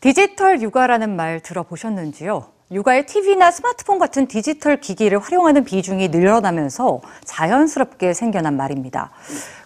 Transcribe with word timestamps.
디지털 0.00 0.62
육아라는 0.62 1.14
말 1.14 1.40
들어보셨는지요? 1.40 2.46
육아에 2.72 3.04
TV나 3.04 3.50
스마트폰 3.50 3.98
같은 3.98 4.26
디지털 4.26 4.80
기기를 4.80 5.18
활용하는 5.18 5.64
비중이 5.64 6.08
늘어나면서 6.08 7.02
자연스럽게 7.24 8.14
생겨난 8.14 8.56
말입니다. 8.56 9.10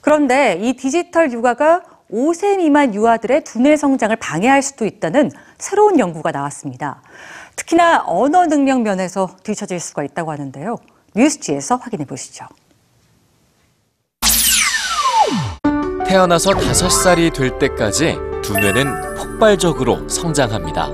그런데 0.00 0.58
이 0.60 0.72
디지털 0.74 1.30
육아가 1.30 1.82
5세 2.10 2.56
미만 2.56 2.94
유아들의 2.94 3.44
두뇌 3.44 3.76
성장을 3.76 4.14
방해할 4.16 4.62
수도 4.62 4.86
있다는 4.86 5.30
새로운 5.58 6.00
연구가 6.00 6.32
나왔습니다. 6.32 7.00
특히나 7.54 8.02
언어 8.06 8.46
능력 8.46 8.82
면에서 8.82 9.30
뒤처질 9.44 9.78
수가 9.78 10.02
있다고 10.02 10.32
하는데요. 10.32 10.76
뉴스지에서 11.14 11.76
확인해 11.76 12.04
보시죠. 12.06 12.46
태어나서 16.06 16.50
5살이 16.50 17.32
될 17.32 17.58
때까지 17.58 18.33
두뇌는 18.44 19.16
폭발적으로 19.16 20.06
성장합니다. 20.08 20.90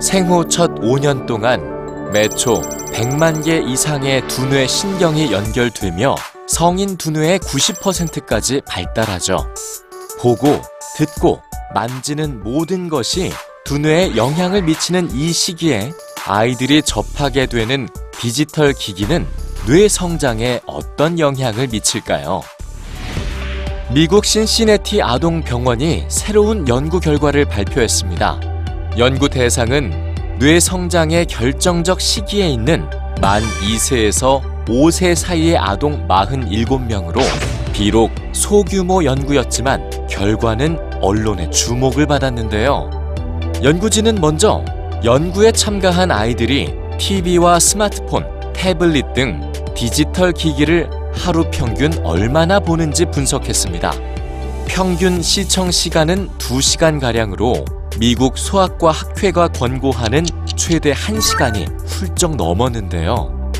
생후 0.00 0.48
첫 0.48 0.74
5년 0.74 1.26
동안 1.26 2.10
매초 2.12 2.60
100만 2.92 3.44
개 3.44 3.58
이상의 3.58 4.26
두뇌 4.26 4.66
신경이 4.66 5.32
연결되며 5.32 6.16
성인 6.48 6.96
두뇌의 6.96 7.38
90%까지 7.38 8.60
발달하죠. 8.66 9.46
보고, 10.20 10.60
듣고, 10.96 11.40
만지는 11.72 12.42
모든 12.42 12.88
것이 12.88 13.32
두뇌에 13.64 14.16
영향을 14.16 14.62
미치는 14.62 15.12
이 15.12 15.32
시기에 15.32 15.92
아이들이 16.26 16.82
접하게 16.82 17.46
되는 17.46 17.88
디지털 18.18 18.72
기기는 18.72 19.26
뇌 19.66 19.88
성장에 19.88 20.60
어떤 20.66 21.18
영향을 21.18 21.68
미칠까요? 21.68 22.42
미국 23.94 24.24
신시내티 24.24 25.02
아동병원이 25.02 26.06
새로운 26.08 26.66
연구 26.66 26.98
결과를 26.98 27.44
발표했습니다. 27.44 28.40
연구 28.96 29.28
대상은 29.28 30.14
뇌 30.38 30.58
성장의 30.58 31.26
결정적 31.26 32.00
시기에 32.00 32.48
있는 32.48 32.88
만 33.20 33.42
2세에서 33.42 34.40
5세 34.64 35.14
사이의 35.14 35.58
아동 35.58 36.08
47명으로 36.08 37.20
비록 37.74 38.10
소규모 38.32 39.04
연구였지만 39.04 40.06
결과는 40.08 40.78
언론의 41.02 41.50
주목을 41.50 42.06
받았는데요. 42.06 42.88
연구진은 43.62 44.14
먼저 44.22 44.64
연구에 45.04 45.52
참가한 45.52 46.10
아이들이 46.10 46.72
TV와 46.96 47.60
스마트폰, 47.60 48.24
태블릿 48.54 49.12
등 49.12 49.52
디지털 49.74 50.32
기기를 50.32 51.01
하루 51.12 51.44
평균 51.50 51.92
얼마나 52.04 52.58
보는지 52.60 53.04
분석했습니다. 53.06 53.92
평균 54.66 55.22
시청 55.22 55.70
시간은 55.70 56.28
2시간가량으로 56.38 57.64
미국 57.98 58.38
소아과 58.38 58.90
학회가 58.90 59.48
권고하는 59.48 60.24
최대 60.56 60.92
1시간이 60.92 61.68
훌쩍 61.86 62.36
넘었는데요. 62.36 63.52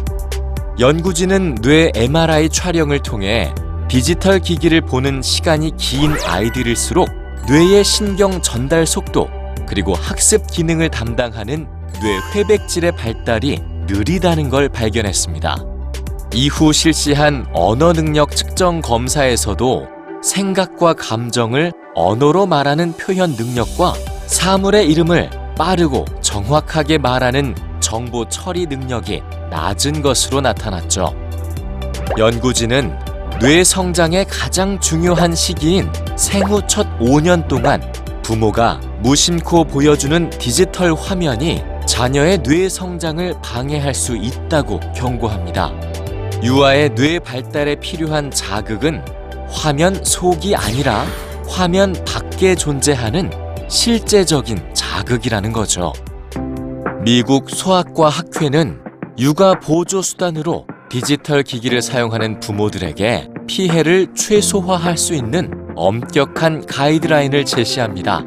연구진은 0.79 1.57
뇌 1.57 1.93
MRI 1.95 2.49
촬영을 2.49 2.99
통해 3.01 3.53
디지털 3.89 4.41
기기를 4.41 4.81
보는 4.81 5.21
시간이 5.21 5.77
긴 5.77 6.15
아이들일수록 6.27 7.11
뇌의 7.47 7.85
신경 7.85 8.41
전달 8.41 8.87
속도 8.87 9.29
그리고 9.67 9.95
학습 9.95 10.47
기능을 10.47 10.89
담당하는 10.89 11.67
뇌 12.01 12.19
회백질의 12.35 12.93
발달이 12.93 13.61
느리다는 13.87 14.49
걸 14.49 14.69
발견했습니다. 14.71 15.72
이후 16.35 16.73
실시한 16.73 17.47
언어 17.53 17.93
능력 17.93 18.35
측정 18.35 18.81
검사에서도 18.81 19.87
생각과 20.23 20.95
감정을 20.95 21.73
언어로 21.95 22.47
말하는 22.47 22.95
표현 22.95 23.33
능력과 23.33 23.93
사물의 24.27 24.91
이름을 24.91 25.29
빠르고 25.59 26.07
정확하게 26.23 26.97
말하는 26.99 27.55
정보 27.81 28.27
처리 28.29 28.67
능력이 28.67 29.23
낮은 29.51 30.01
것으로 30.01 30.41
나타났죠. 30.41 31.15
연구진은 32.17 32.99
뇌 33.41 33.63
성장의 33.63 34.25
가장 34.27 34.81
중요한 34.81 35.35
시기인 35.35 35.93
생후 36.17 36.63
첫 36.67 36.87
5년 36.99 37.47
동안 37.47 37.83
부모가 38.23 38.81
무심코 39.01 39.65
보여주는 39.65 40.31
디지털 40.31 40.95
화면이 40.95 41.63
자녀의 41.87 42.43
뇌 42.43 42.71
성장을 42.71 43.35
방해할 43.43 43.93
수 43.93 44.17
있다고 44.17 44.81
경고합니다. 44.95 45.92
유아의 46.43 46.97
뇌 46.97 47.21
발달에 47.21 47.77
필요한 47.77 48.29
자극은 48.31 49.05
화면 49.49 50.03
속이 50.03 50.57
아니라 50.57 51.07
화면 51.47 51.95
밖에 52.05 52.57
존재하는 52.57 53.31
실제적인 53.69 54.75
자극이라는 54.75 55.53
거죠. 55.53 55.93
미국 57.05 57.49
소아과 57.49 58.09
학회는 58.09 58.81
육아 59.19 59.61
보조 59.61 60.03
수단으로 60.03 60.67
디지털 60.91 61.45
기기를 61.45 61.81
사용하는 61.81 62.41
부모들에게 62.41 63.29
피해를 63.47 64.09
최소화할 64.15 64.99
수 64.99 65.15
있는 65.15 65.51
엄격한 65.77 66.67
가이드라인을 66.67 67.45
제시합니다. 67.45 68.25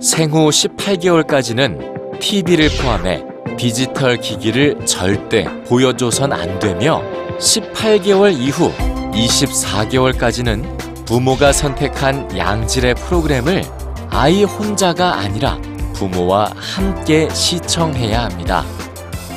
생후 0.00 0.48
18개월까지는 0.48 2.18
TV를 2.18 2.70
포함해 2.80 3.24
디지털 3.58 4.16
기기를 4.16 4.86
절대 4.86 5.44
보여줘선 5.64 6.32
안 6.32 6.58
되며 6.58 7.02
18개월 7.42 8.38
이후 8.38 8.72
24개월까지는 9.12 11.04
부모가 11.04 11.52
선택한 11.52 12.38
양질의 12.38 12.94
프로그램을 12.94 13.64
아이 14.10 14.44
혼자가 14.44 15.18
아니라 15.18 15.60
부모와 15.94 16.52
함께 16.56 17.28
시청해야 17.30 18.24
합니다. 18.24 18.64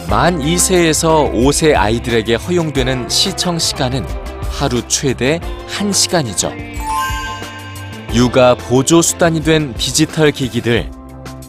만 0.07 0.39
2세에서 0.39 1.33
5세 1.33 1.75
아이들에게 1.75 2.35
허용되는 2.35 3.09
시청 3.09 3.57
시간은 3.57 4.05
하루 4.51 4.87
최대 4.87 5.39
1시간이죠. 5.67 6.53
육아 8.13 8.53
보조 8.55 9.01
수단이 9.01 9.41
된 9.41 9.73
디지털 9.73 10.31
기기들. 10.31 10.91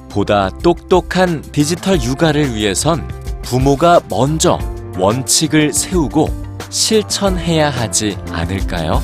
보다 0.09 0.49
똑똑한 0.63 1.43
디지털 1.53 2.01
육아를 2.03 2.55
위해선 2.55 3.07
부모가 3.43 4.01
먼저 4.09 4.59
원칙을 4.99 5.75
세우고 5.75 6.46
실천해야 6.71 7.71
하지 7.71 8.19
않을까요? 8.31 9.01